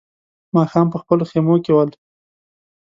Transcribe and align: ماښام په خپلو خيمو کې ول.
ماښام 0.55 0.87
په 0.93 0.97
خپلو 1.03 1.23
خيمو 1.31 1.55
کې 1.63 1.71
ول. 1.73 1.89